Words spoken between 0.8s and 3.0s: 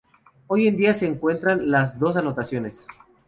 se encuentran las dos anotaciones.